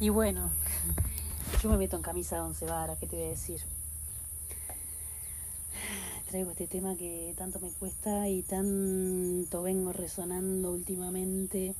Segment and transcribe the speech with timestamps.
[0.00, 0.50] Y bueno,
[1.62, 3.60] yo me meto en camisa de once varas, ¿qué te voy a decir?
[6.26, 11.74] Traigo este tema que tanto me cuesta y tanto vengo resonando últimamente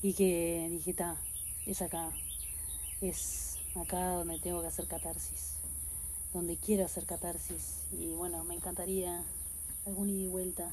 [0.00, 1.16] y que dije, ta,
[1.66, 2.12] es acá,
[3.00, 5.54] es acá donde tengo que hacer catarsis,
[6.32, 9.24] donde quiero hacer catarsis y bueno, me encantaría
[9.86, 10.72] algún ida y vuelta,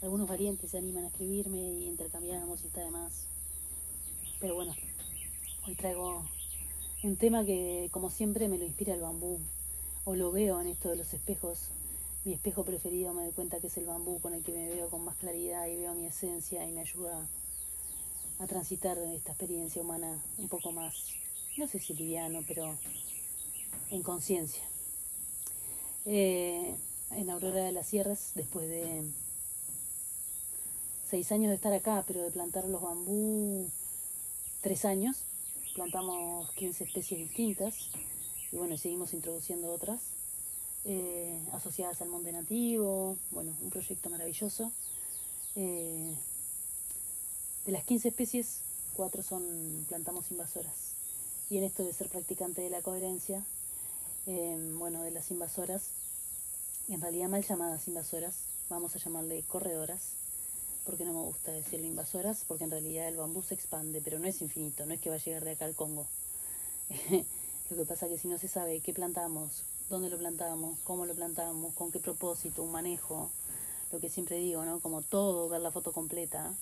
[0.00, 3.26] algunos valientes se animan a escribirme y intercambiamos y está de más,
[4.40, 4.74] pero bueno,
[5.68, 6.24] hoy traigo
[7.02, 9.38] un tema que como siempre me lo inspira el bambú,
[10.06, 11.68] o lo veo en esto de los espejos.
[12.24, 14.88] Mi espejo preferido me doy cuenta que es el bambú con el que me veo
[14.88, 17.26] con más claridad y veo mi esencia y me ayuda
[18.38, 20.94] a transitar esta experiencia humana un poco más,
[21.58, 22.74] no sé si liviano, pero
[23.90, 24.62] en conciencia.
[26.06, 26.74] Eh,
[27.10, 29.02] en Aurora de las Sierras, después de
[31.06, 33.70] seis años de estar acá, pero de plantar los bambú
[34.62, 35.27] tres años,
[35.78, 37.90] plantamos 15 especies distintas
[38.50, 40.00] y bueno, seguimos introduciendo otras
[40.84, 44.72] eh, asociadas al monte nativo, bueno, un proyecto maravilloso.
[45.54, 46.16] Eh,
[47.64, 48.62] de las 15 especies,
[48.96, 50.94] cuatro son plantamos invasoras.
[51.48, 53.44] Y en esto de ser practicante de la coherencia,
[54.26, 55.90] eh, bueno, de las invasoras,
[56.88, 58.34] en realidad mal llamadas invasoras,
[58.68, 60.14] vamos a llamarle corredoras,
[60.88, 64.26] porque no me gusta decirlo invasoras, porque en realidad el bambú se expande, pero no
[64.26, 66.06] es infinito, no es que va a llegar de acá al Congo.
[67.68, 71.04] lo que pasa es que si no se sabe qué plantamos, dónde lo plantamos, cómo
[71.04, 73.30] lo plantamos, con qué propósito, un manejo,
[73.92, 74.80] lo que siempre digo, ¿no?
[74.80, 76.54] Como todo, ver la foto completa.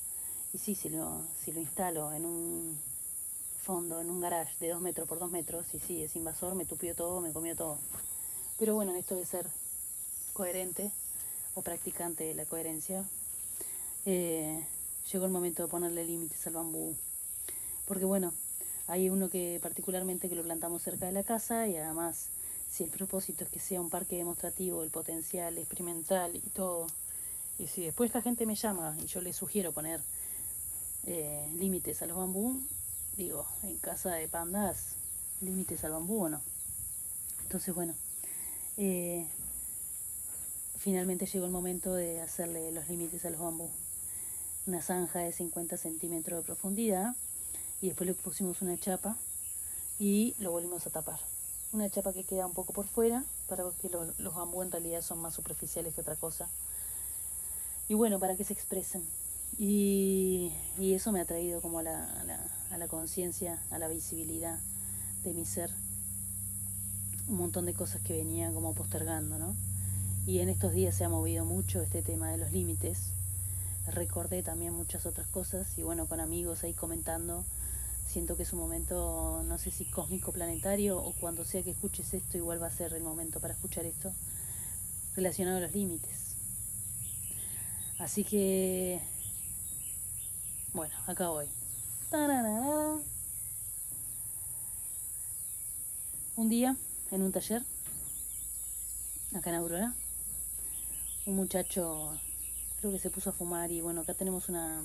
[0.52, 2.80] Y sí, si lo, si lo instalo en un
[3.62, 6.64] fondo, en un garage de dos metros por dos metros, y sí, es invasor, me
[6.64, 7.78] tupió todo, me comió todo.
[8.58, 9.46] Pero bueno, en esto de ser
[10.32, 10.90] coherente
[11.54, 13.04] o practicante de la coherencia,
[14.06, 14.64] eh,
[15.12, 16.96] llegó el momento de ponerle límites al bambú.
[17.86, 18.32] Porque bueno,
[18.86, 22.28] hay uno que particularmente que lo plantamos cerca de la casa y además
[22.70, 26.86] si el propósito es que sea un parque demostrativo, el potencial experimental y todo,
[27.58, 30.00] y si después la gente me llama y yo le sugiero poner
[31.06, 32.60] eh, límites a los bambú,
[33.16, 34.96] digo, en casa de pandas,
[35.40, 36.42] límites al bambú o no.
[37.42, 37.94] Entonces bueno,
[38.76, 39.26] eh,
[40.76, 43.70] finalmente llegó el momento de hacerle los límites a los bambú
[44.66, 47.14] una zanja de 50 centímetros de profundidad
[47.80, 49.16] y después le pusimos una chapa
[49.98, 51.20] y lo volvimos a tapar.
[51.72, 55.02] Una chapa que queda un poco por fuera para que los, los bambú en realidad
[55.02, 56.48] son más superficiales que otra cosa.
[57.88, 59.04] Y bueno, para que se expresen.
[59.58, 62.40] Y, y eso me ha traído como a la, a la,
[62.70, 64.58] a la conciencia, a la visibilidad
[65.22, 65.70] de mi ser.
[67.28, 69.54] Un montón de cosas que venían como postergando, ¿no?
[70.26, 73.10] Y en estos días se ha movido mucho este tema de los límites,
[73.92, 77.44] recordé también muchas otras cosas y bueno, con amigos ahí comentando,
[78.06, 82.14] siento que es un momento, no sé si cósmico planetario o cuando sea que escuches
[82.14, 84.12] esto, igual va a ser el momento para escuchar esto,
[85.14, 86.34] relacionado a los límites.
[87.98, 89.00] Así que,
[90.72, 91.46] bueno, acá voy.
[96.36, 96.76] Un día,
[97.10, 97.62] en un taller,
[99.34, 99.94] acá en Aurora,
[101.24, 102.18] un muchacho
[102.90, 104.84] que se puso a fumar y bueno, acá tenemos una,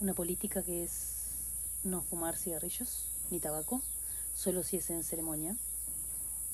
[0.00, 1.20] una política que es
[1.84, 3.82] no fumar cigarrillos ni tabaco,
[4.34, 5.56] solo si es en ceremonia.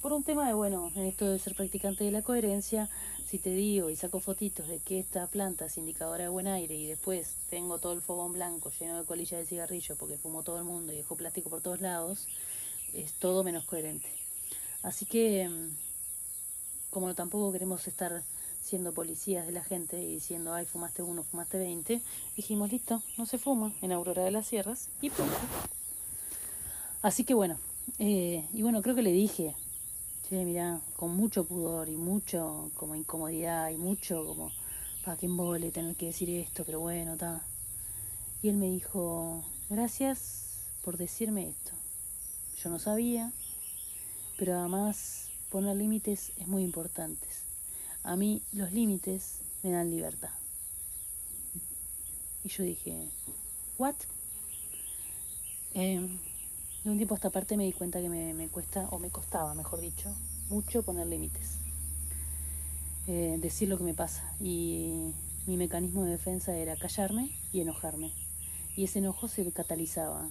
[0.03, 2.88] Por un tema de, bueno, en esto de ser practicante de la coherencia,
[3.27, 6.77] si te digo y saco fotitos de que esta planta es indicadora de buen aire
[6.77, 10.59] y después tengo todo el fogón blanco lleno de colillas de cigarrillo porque fumo todo
[10.59, 12.28] el mundo y dejo plástico por todos lados,
[12.93, 14.09] es todo menos coherente.
[14.83, 15.71] Así que, mm,
[16.91, 18.22] como tampoco queremos estar
[18.66, 22.03] siendo policías de la gente y diciendo, ay, fumaste uno, fumaste veinte,
[22.34, 25.37] dijimos, listo, no se fuma en Aurora de las Sierras y punto.
[27.00, 27.59] Así que bueno,
[28.00, 29.54] eh, y bueno, creo que le dije,
[30.28, 34.50] che, mira, con mucho pudor y mucho como incomodidad y mucho como,
[35.04, 37.44] para que embole tener que decir esto, pero bueno, está.
[38.43, 41.71] Y él me dijo, gracias por decirme esto.
[42.60, 43.33] Yo no sabía,
[44.36, 47.46] pero además poner límites es muy importante
[48.06, 50.30] a mí los límites me dan libertad.
[52.44, 53.08] Y yo dije,
[53.78, 53.97] ¿what?
[55.74, 56.08] Eh,
[56.84, 59.54] de un tiempo a esta parte me di cuenta que me, cuesta, o me costaba,
[59.54, 60.14] mejor dicho,
[60.48, 61.56] mucho poner límites.
[63.08, 64.32] Eh, decir lo que me pasa.
[64.41, 65.12] Y
[65.48, 68.12] mi mecanismo de defensa era callarme y enojarme.
[68.76, 70.30] Y ese enojo se catalizaba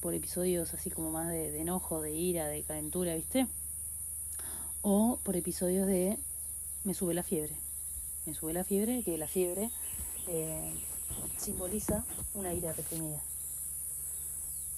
[0.00, 3.46] por episodios así como más de, de enojo, de ira, de calentura, ¿viste?
[4.80, 6.18] O por episodios de
[6.84, 7.54] me sube la fiebre.
[8.26, 9.70] Me sube la fiebre, que la fiebre
[10.28, 10.72] eh,
[11.36, 12.04] simboliza
[12.34, 13.20] una ira reprimida.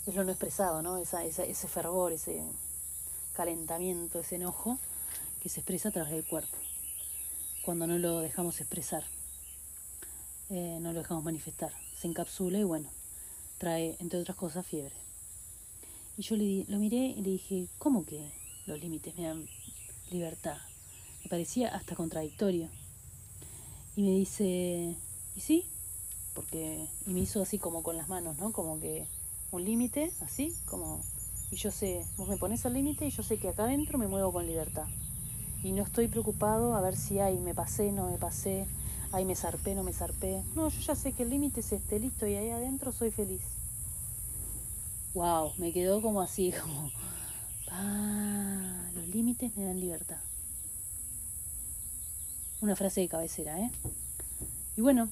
[0.07, 0.99] es lo no expresado, ¿no?
[0.99, 2.43] Esa, esa, ese fervor, ese
[3.35, 4.79] calentamiento, ese enojo
[5.43, 6.57] que se expresa a través del cuerpo,
[7.65, 9.05] cuando no lo dejamos expresar,
[10.51, 12.89] eh, no lo dejamos manifestar, se encapsula y bueno,
[13.59, 14.95] trae, entre otras cosas, fiebre.
[16.17, 18.31] Y yo le, lo miré y le dije, ¿cómo que
[18.67, 19.49] los límites me dan
[20.11, 20.59] libertad?
[21.25, 22.69] Me parecía hasta contradictorio.
[23.97, 24.97] Y me dice,
[25.37, 25.67] ¿y sí?
[26.35, 28.53] Porque, y me hizo así como con las manos, ¿no?
[28.53, 29.07] Como que
[29.51, 31.03] un límite, así, como,
[31.51, 34.09] y yo sé, vos me pones al límite y yo sé que acá adentro me
[34.09, 34.87] muevo con libertad.
[35.63, 38.67] Y no estoy preocupado a ver si ahí me pasé, no me pasé,
[39.13, 40.43] ahí me zarpé, no me zarpé.
[40.57, 43.43] No, yo ya sé que el límite es este, listo, y ahí adentro soy feliz.
[45.13, 46.91] Wow, me quedó como así, como,
[47.71, 50.19] ah, los límites me dan libertad.
[52.63, 53.73] Una frase de cabecera, ¿eh?
[54.77, 55.09] Y bueno,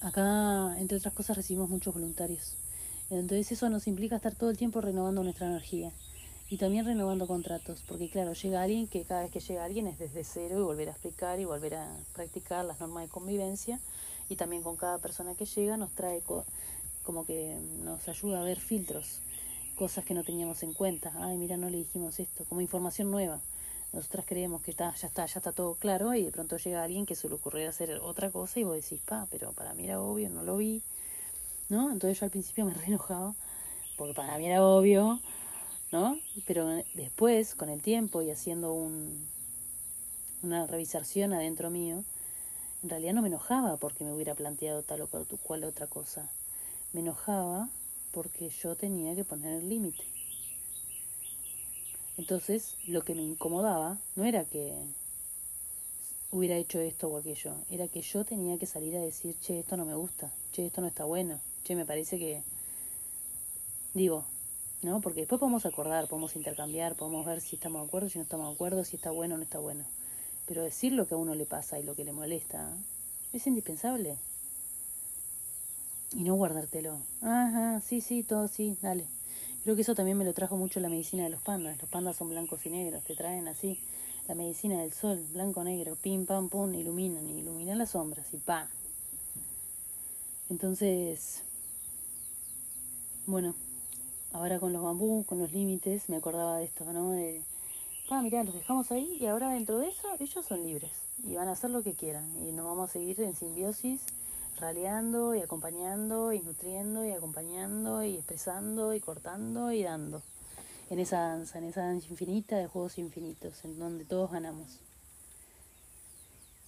[0.00, 2.56] acá, entre otras cosas, recibimos muchos voluntarios.
[3.10, 5.92] Entonces eso nos implica estar todo el tiempo renovando nuestra energía
[6.48, 10.00] y también renovando contratos, porque claro, llega alguien que cada vez que llega alguien es
[10.00, 13.78] desde cero y volver a explicar y volver a practicar las normas de convivencia
[14.28, 16.24] y también con cada persona que llega nos trae
[17.04, 19.20] como que nos ayuda a ver filtros,
[19.76, 21.12] cosas que no teníamos en cuenta.
[21.14, 23.40] Ay, mira, no le dijimos esto, como información nueva.
[23.92, 27.06] Nosotras creemos que está, ya está, ya está todo claro y de pronto llega alguien
[27.06, 30.00] que se le ocurre hacer otra cosa y vos decís, pa, pero para mí era
[30.00, 30.82] obvio, no lo vi.
[31.70, 31.92] ¿no?
[31.92, 33.34] Entonces yo al principio me re enojaba,
[33.96, 35.20] porque para mí era obvio,
[35.92, 36.18] ¿no?
[36.46, 39.26] Pero después, con el tiempo y haciendo un,
[40.42, 42.04] una revisación adentro mío,
[42.82, 46.28] en realidad no me enojaba porque me hubiera planteado tal o cual otra cosa.
[46.92, 47.68] Me enojaba
[48.10, 50.04] porque yo tenía que poner el límite.
[52.18, 54.74] Entonces, lo que me incomodaba no era que
[56.30, 59.76] hubiera hecho esto o aquello, era que yo tenía que salir a decir, che, esto
[59.76, 62.42] no me gusta, che, esto no está bueno, che, me parece que,
[63.94, 64.24] digo,
[64.82, 65.00] ¿no?
[65.00, 68.48] Porque después podemos acordar, podemos intercambiar, podemos ver si estamos de acuerdo, si no estamos
[68.48, 69.84] de acuerdo, si está bueno o no está bueno.
[70.46, 72.76] Pero decir lo que a uno le pasa y lo que le molesta
[73.32, 74.18] es indispensable.
[76.12, 76.98] Y no guardártelo.
[77.20, 79.06] Ajá, sí, sí, todo sí, dale.
[79.62, 81.80] Creo que eso también me lo trajo mucho la medicina de los pandas.
[81.80, 83.78] Los pandas son blancos y negros, te traen así
[84.28, 88.68] la medicina del sol, blanco, negro, pim, pam, pum, iluminan, iluminan las sombras y pa.
[90.48, 91.42] Entonces,
[93.26, 93.54] bueno,
[94.32, 97.10] ahora con los bambú, con los límites, me acordaba de esto, ¿no?
[97.10, 97.42] De,
[98.10, 100.92] ah, mirá, los dejamos ahí y ahora dentro de eso ellos son libres
[101.24, 104.02] y van a hacer lo que quieran y nos vamos a seguir en simbiosis,
[104.60, 110.22] raleando y acompañando y nutriendo y acompañando y expresando y cortando y dando
[110.90, 114.80] en esa danza, en esa danza infinita de juegos infinitos, en donde todos ganamos.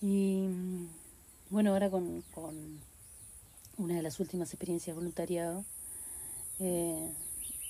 [0.00, 0.48] Y
[1.50, 2.80] bueno, ahora con, con
[3.78, 5.64] una de las últimas experiencias voluntariado,
[6.60, 7.12] eh,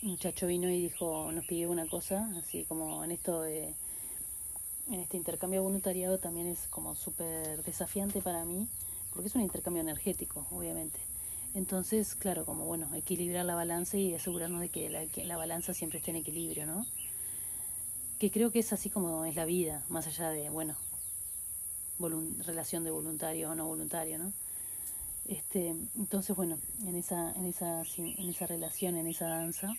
[0.02, 3.74] un muchacho vino y dijo, nos pidió una cosa, así como en esto de,
[4.90, 8.68] en este intercambio voluntariado también es como súper desafiante para mí,
[9.12, 10.98] porque es un intercambio energético, obviamente.
[11.54, 15.74] Entonces, claro, como bueno, equilibrar la balanza y asegurarnos de que la, que la balanza
[15.74, 16.86] siempre esté en equilibrio, ¿no?
[18.18, 20.76] Que creo que es así como es la vida, más allá de, bueno,
[22.44, 24.32] relación de voluntario o no voluntario, ¿no?
[25.26, 29.72] Este, entonces, bueno, en esa, en esa, en esa relación, en esa danza,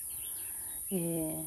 [0.89, 1.43] eh,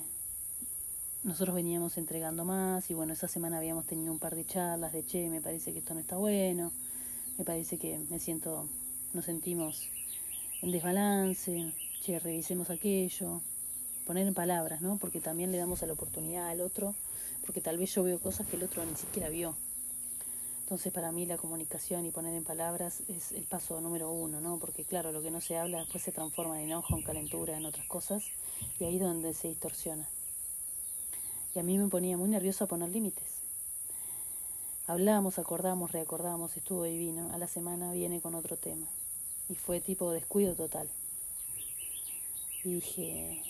[1.23, 5.05] nosotros veníamos entregando más y bueno, esa semana habíamos tenido un par de charlas de,
[5.05, 6.73] che, me parece que esto no está bueno,
[7.39, 8.69] me parece que me siento,
[9.13, 9.89] nos sentimos
[10.63, 13.43] en desbalance, che, revisemos aquello,
[14.07, 14.97] poner en palabras, ¿no?
[14.99, 16.95] Porque también le damos a la oportunidad al otro,
[17.45, 19.55] porque tal vez yo veo cosas que el otro ni siquiera vio.
[20.61, 24.59] Entonces para mí la comunicación y poner en palabras es el paso número uno, ¿no?
[24.59, 27.67] Porque claro, lo que no se habla después se transforma en enojo, en calentura, en
[27.67, 28.25] otras cosas,
[28.81, 30.09] y ahí es donde se distorsiona.
[31.55, 33.36] Y a mí me ponía muy nerviosa poner límites.
[34.87, 37.33] Hablamos, acordamos, reacordamos, estuvo divino.
[37.33, 38.87] A la semana viene con otro tema.
[39.49, 40.89] Y fue tipo descuido total.
[42.65, 43.43] Y dije,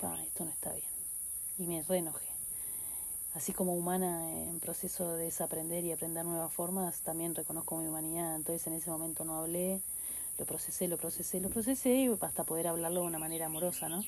[0.00, 0.88] pa, esto no está bien.
[1.58, 2.34] Y me reenojé
[3.34, 8.36] así como humana en proceso de desaprender y aprender nuevas formas, también reconozco mi humanidad.
[8.36, 9.82] Entonces en ese momento no hablé,
[10.38, 14.04] lo procesé, lo procesé, lo procesé hasta poder hablarlo de una manera amorosa, ¿no?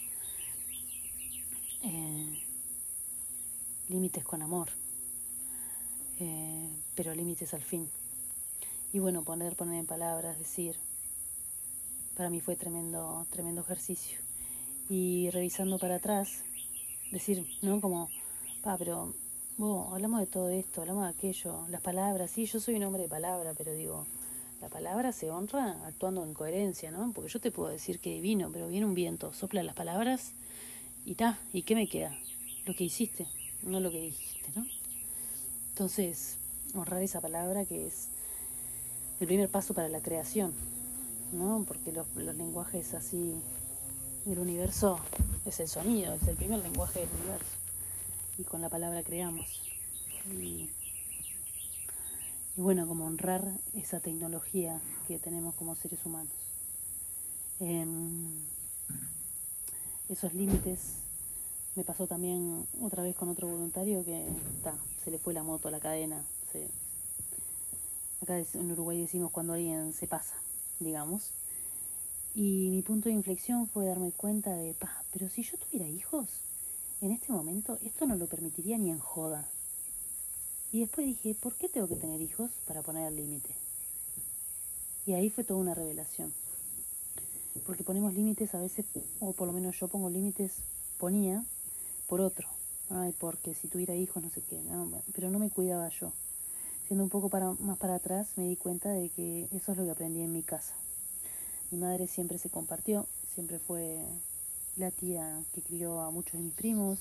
[1.82, 2.42] Eh,
[3.88, 4.85] límites con amor, eh,
[6.96, 7.88] pero límites al fin.
[8.92, 10.76] Y bueno, poner, poner en palabras, decir,
[12.16, 14.18] para mí fue tremendo, tremendo ejercicio.
[14.88, 16.42] Y revisando para atrás,
[17.12, 17.80] decir, ¿no?
[17.80, 18.08] Como
[18.68, 19.14] Ah, pero
[19.58, 23.02] vos, hablamos de todo esto, hablamos de aquello, las palabras, sí, yo soy un hombre
[23.04, 24.04] de palabra, pero digo,
[24.60, 27.12] La palabra se honra actuando en coherencia, ¿no?
[27.12, 30.32] Porque yo te puedo decir que divino, pero viene un viento, sopla las palabras
[31.04, 32.18] y ta, ¿y qué me queda?
[32.64, 33.28] Lo que hiciste,
[33.62, 34.66] no lo que dijiste, ¿no?
[35.68, 36.38] Entonces,
[36.76, 38.08] honrar esa palabra que es
[39.20, 40.52] el primer paso para la creación,
[41.32, 41.64] ¿no?
[41.66, 43.34] Porque los, lenguajes así
[44.24, 44.98] del universo
[45.44, 47.46] es el sonido, es el primer lenguaje del universo.
[48.38, 49.62] Y con la palabra creamos.
[50.38, 50.68] Y,
[52.56, 53.42] bueno, como honrar
[53.74, 56.32] esa tecnología que tenemos como seres humanos.
[57.58, 58.28] Em,
[60.08, 60.96] esos límites
[61.74, 64.26] me pasó también otra vez con otro voluntario que
[65.02, 66.24] se le fue la moto, la cadena.
[68.22, 70.36] Acá en Uruguay decimos cuando alguien se pasa,
[70.80, 71.32] digamos.
[72.34, 76.26] Y mi punto de inflexión fue darme cuenta de, pa, pero si yo tuviera hijos,
[77.00, 79.48] en este momento esto no lo permitiría ni en joda.
[80.72, 83.54] Y después dije, ¿por qué tengo que tener hijos para poner límite?
[85.06, 86.34] Y ahí fue toda una revelación.
[87.64, 88.84] Porque ponemos límites a veces,
[89.20, 90.56] o por lo menos yo pongo límites,
[90.98, 91.44] ponía
[92.06, 92.48] por otro.
[92.90, 94.60] Ay, porque si tuviera hijos, no sé qué.
[95.14, 96.12] pero no me cuidaba yo.
[96.86, 97.28] Siendo un poco
[97.58, 100.44] más para atrás, me di cuenta de que eso es lo que aprendí en mi
[100.44, 100.72] casa.
[101.72, 104.04] Mi madre siempre se compartió, siempre fue
[104.76, 107.00] la tía que crió a muchos de mis primos,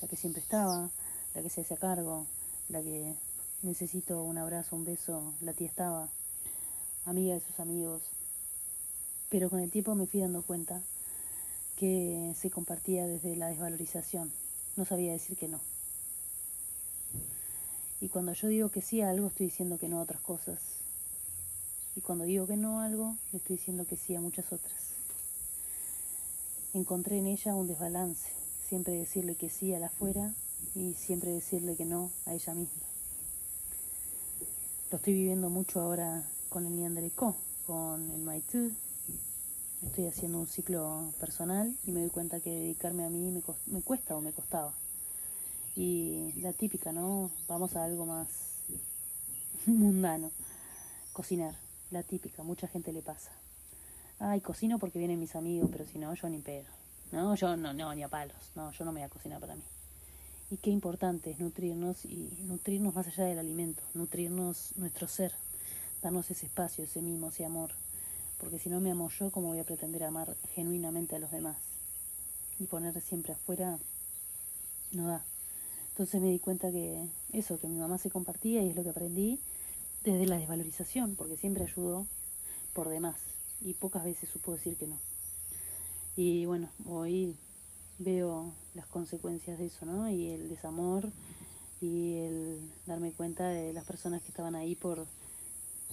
[0.00, 0.88] la que siempre estaba,
[1.34, 2.24] la que se hacía cargo,
[2.70, 3.14] la que
[3.60, 6.08] necesito un abrazo, un beso, la tía estaba,
[7.04, 8.00] amiga de sus amigos.
[9.28, 10.80] Pero con el tiempo me fui dando cuenta
[11.76, 14.32] que se compartía desde la desvalorización.
[14.76, 15.60] No sabía decir que no.
[18.00, 20.60] Y cuando yo digo que sí a algo, estoy diciendo que no a otras cosas.
[21.94, 24.92] Y cuando digo que no a algo, le estoy diciendo que sí a muchas otras.
[26.74, 28.28] Encontré en ella un desbalance,
[28.68, 30.34] siempre decirle que sí a la afuera
[30.74, 32.82] y siempre decirle que no a ella misma.
[34.90, 37.34] Lo estoy viviendo mucho ahora con el Niandereco,
[37.66, 38.72] con el Maitu.
[39.82, 43.80] Estoy haciendo un ciclo personal y me doy cuenta que dedicarme a mí me, me
[43.80, 44.74] cuesta o me costaba.
[45.76, 47.30] Y la típica, ¿no?
[47.46, 48.28] Vamos a algo más
[49.66, 50.30] mundano,
[51.12, 51.54] cocinar
[51.90, 53.30] la típica, mucha gente le pasa.
[54.18, 56.64] Ay, cocino porque vienen mis amigos, pero si no, yo ni pedo.
[57.12, 58.36] No, yo no, no, ni a palos.
[58.54, 59.62] No, yo no me voy a cocinar para mí.
[60.50, 65.32] Y qué importante es nutrirnos y nutrirnos más allá del alimento, nutrirnos nuestro ser,
[66.02, 67.70] darnos ese espacio, ese mimo, ese amor.
[68.38, 71.56] Porque si no me amo yo, ¿cómo voy a pretender amar genuinamente a los demás?
[72.58, 73.78] Y poner siempre afuera
[74.92, 75.24] no da.
[75.96, 78.90] Entonces me di cuenta que eso, que mi mamá se compartía y es lo que
[78.90, 79.40] aprendí,
[80.04, 82.06] desde la desvalorización, porque siempre ayudó
[82.74, 83.16] por demás
[83.62, 84.98] y pocas veces supo decir que no.
[86.14, 87.34] Y bueno, hoy
[87.98, 90.10] veo las consecuencias de eso, ¿no?
[90.10, 91.10] Y el desamor
[91.80, 95.06] y el darme cuenta de las personas que estaban ahí por,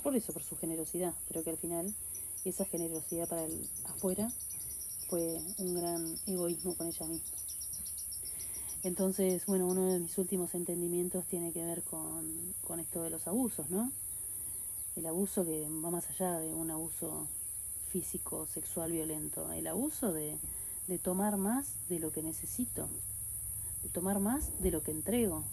[0.03, 1.95] por eso, por su generosidad, pero que al final
[2.43, 4.29] esa generosidad para el afuera
[5.07, 7.37] fue un gran egoísmo con ella misma.
[8.83, 13.27] Entonces, bueno, uno de mis últimos entendimientos tiene que ver con, con esto de los
[13.27, 13.91] abusos, ¿no?
[14.95, 17.27] el abuso que va más allá de un abuso
[17.91, 20.37] físico, sexual, violento, el abuso de,
[20.87, 22.87] de tomar más de lo que necesito,
[23.81, 25.43] de tomar más de lo que entrego,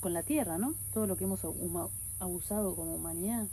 [0.00, 0.74] con la tierra, ¿no?
[0.92, 1.40] Todo lo que hemos
[2.18, 3.46] abusado como humanidad,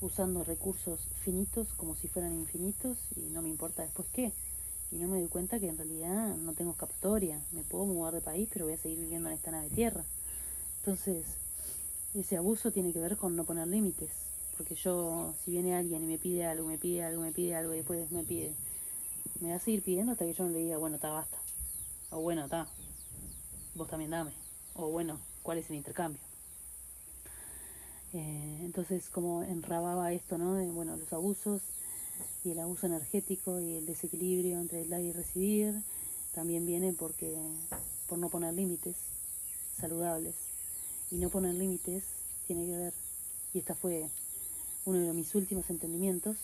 [0.00, 4.32] usando recursos finitos como si fueran infinitos y no me importa después qué.
[4.90, 8.20] Y no me doy cuenta que en realidad no tengo escapatoria, me puedo mudar de
[8.20, 10.04] país, pero voy a seguir viviendo en esta nave tierra.
[10.78, 11.24] Entonces,
[12.14, 14.10] ese abuso tiene que ver con no poner límites,
[14.56, 17.74] porque yo, si viene alguien y me pide algo, me pide algo, me pide algo
[17.74, 18.54] y después me pide,
[19.40, 21.36] me va a seguir pidiendo hasta que yo no le diga, bueno, está, basta.
[22.10, 22.66] O bueno, está,
[23.74, 24.32] vos también dame.
[24.74, 26.20] O bueno, ¿cuál es el intercambio?
[28.12, 30.54] Eh, entonces, como enrababa esto, ¿no?
[30.54, 31.60] De, bueno, los abusos
[32.44, 35.82] y el abuso energético y el desequilibrio entre el dar y recibir,
[36.32, 37.36] también viene porque
[38.08, 38.96] por no poner límites
[39.78, 40.34] saludables.
[41.10, 42.04] Y no poner límites
[42.46, 42.94] tiene que ver,
[43.54, 44.10] y esta fue
[44.84, 46.36] uno de mis últimos entendimientos,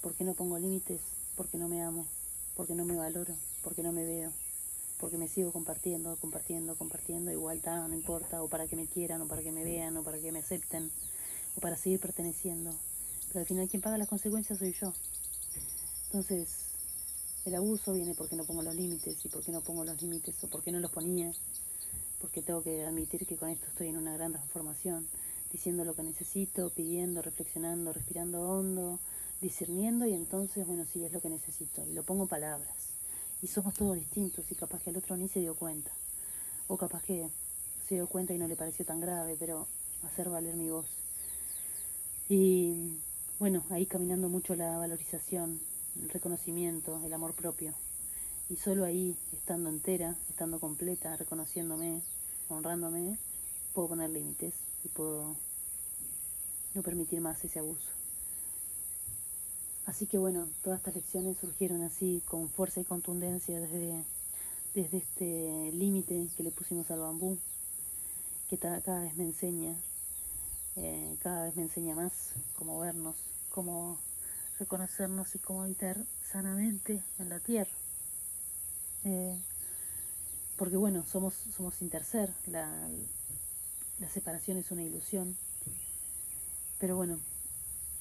[0.00, 1.00] porque no pongo límites,
[1.36, 2.06] porque no me amo,
[2.56, 4.32] porque no me valoro, porque no me veo,
[4.98, 9.28] porque me sigo compartiendo, compartiendo, compartiendo, igual no importa, o para que me quieran, o
[9.28, 10.90] para que me vean, o para que me acepten,
[11.56, 12.70] o para seguir perteneciendo.
[13.34, 14.92] Al final quien paga las consecuencias soy yo.
[16.06, 16.66] Entonces,
[17.44, 20.48] el abuso viene porque no pongo los límites, y porque no pongo los límites, o
[20.48, 21.32] porque no los ponía,
[22.20, 25.06] porque tengo que admitir que con esto estoy en una gran transformación
[25.52, 28.98] diciendo lo que necesito, pidiendo, reflexionando, respirando hondo,
[29.40, 31.86] discerniendo y entonces, bueno, sí, es lo que necesito.
[31.86, 32.74] Y lo pongo en palabras.
[33.42, 35.92] Y somos todos distintos y capaz que el otro ni se dio cuenta.
[36.66, 37.28] O capaz que
[37.86, 39.68] se dio cuenta y no le pareció tan grave, pero
[40.02, 40.86] hacer valer mi voz.
[42.28, 42.98] Y
[43.38, 45.60] bueno, ahí caminando mucho la valorización,
[46.00, 47.74] el reconocimiento, el amor propio.
[48.48, 52.02] Y solo ahí, estando entera, estando completa, reconociéndome,
[52.48, 53.18] honrándome,
[53.72, 55.34] puedo poner límites y puedo
[56.74, 57.88] no permitir más ese abuso.
[59.86, 64.04] Así que bueno, todas estas lecciones surgieron así con fuerza y contundencia desde,
[64.74, 67.36] desde este límite que le pusimos al bambú,
[68.48, 69.74] que cada vez me enseña,
[70.76, 73.16] eh, cada vez me enseña más cómo vernos,
[73.50, 73.98] cómo
[74.58, 77.72] reconocernos y cómo habitar sanamente en la tierra.
[79.04, 79.36] Eh,
[80.56, 82.88] porque bueno, somos, somos sin tercer, la,
[84.00, 85.36] la separación es una ilusión,
[86.78, 87.18] pero bueno,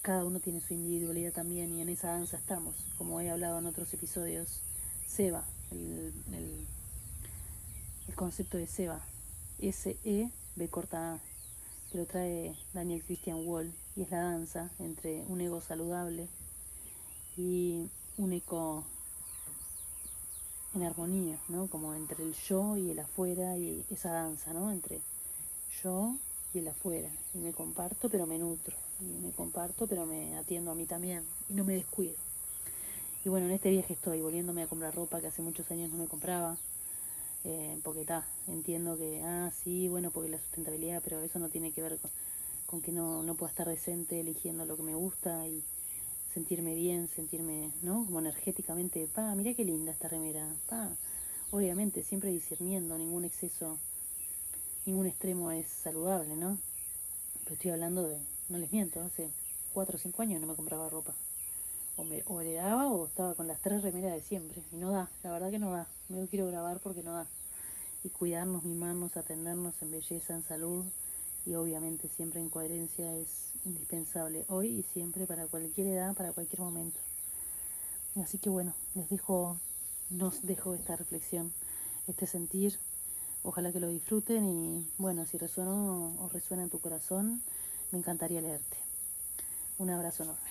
[0.02, 3.66] cada uno tiene su individualidad también y en esa danza estamos, como he hablado en
[3.66, 4.62] otros episodios,
[5.08, 9.02] Seba, el, el, concepto de Seba,
[9.60, 11.20] S-E, B corta A,
[11.94, 16.28] que lo trae Daniel Christian Wall, y es la danza entre un ego saludable
[17.38, 18.84] y un eco
[20.74, 21.68] en armonía, ¿no?
[21.68, 24.72] Como entre el yo y el afuera y esa danza, ¿no?
[24.72, 25.02] Entre
[25.84, 26.16] yo
[26.56, 27.12] y el afuera.
[27.36, 31.24] Y me comparto, pero me nutro y me comparto, pero me atiendo a mí también
[31.48, 32.16] y no me descuido.
[33.24, 36.00] Y bueno, en este viaje estoy volviéndome a comprar ropa que hace muchos años no
[36.00, 36.58] me compraba,
[37.44, 41.72] eh, porque está, entiendo que, ah, sí, bueno, porque la sustentabilidad, pero eso no tiene
[41.72, 42.00] que ver
[42.66, 45.64] con, que no, no pueda estar decente eligiendo lo que me gusta y
[46.34, 48.06] sentirme bien, sentirme, ¿no?
[48.06, 50.90] Como energéticamente, pa, mira qué linda esta remera, pa.
[51.52, 53.78] Obviamente, siempre discerniendo, ningún exceso,
[54.86, 56.58] ningún extremo es saludable, ¿no?
[57.44, 58.18] Pero estoy hablando de
[58.50, 59.30] no les miento, hace
[59.74, 61.14] cuatro o cinco años no me compraba ropa.
[61.96, 64.64] O, me, o heredaba o estaba con las tres remeras de siempre.
[64.72, 65.88] Y no da, la verdad que no da.
[66.10, 67.28] Me lo quiero grabar porque no da.
[68.04, 70.86] Y cuidarnos, mimarnos, atendernos en belleza, en salud
[71.46, 76.62] y obviamente siempre en coherencia es indispensable hoy y siempre para cualquier edad, para cualquier
[76.62, 77.00] momento.
[78.16, 79.58] Así que bueno, les dejo,
[80.10, 81.52] nos dejo esta reflexión,
[82.08, 82.78] este sentir.
[83.44, 87.42] Ojalá que lo disfruten y bueno, si resuena o resuena en tu corazón,
[87.92, 88.78] me encantaría leerte.
[89.78, 90.50] Un abrazo enorme.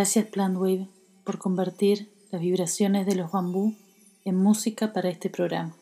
[0.00, 0.88] Gracias Plantwave
[1.24, 3.76] por convertir las vibraciones de los bambú
[4.24, 5.76] en música para este programa.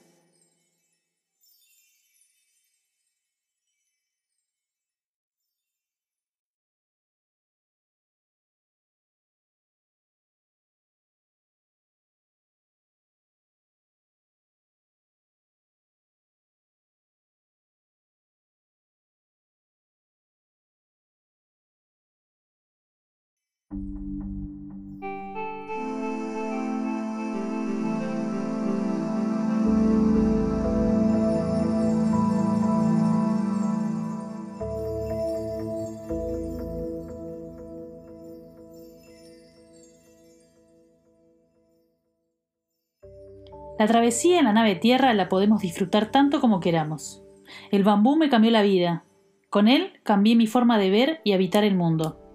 [43.79, 47.23] La travesía en la nave tierra la podemos disfrutar tanto como queramos.
[47.71, 49.05] El bambú me cambió la vida.
[49.51, 52.28] Con él cambié mi forma de ver y habitar el mundo.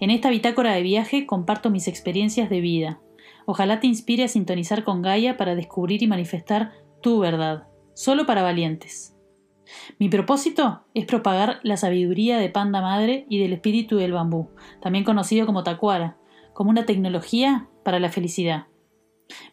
[0.00, 3.00] En esta bitácora de viaje comparto mis experiencias de vida.
[3.46, 8.42] Ojalá te inspire a sintonizar con Gaia para descubrir y manifestar tu verdad, solo para
[8.42, 9.16] valientes.
[9.98, 14.50] Mi propósito es propagar la sabiduría de Panda Madre y del espíritu del bambú,
[14.80, 16.16] también conocido como Tacuara,
[16.54, 18.66] como una tecnología para la felicidad.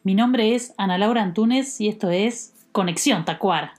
[0.04, 3.74] Mi nombre es Ana Laura Antunes y esto es Conexión Tacuara.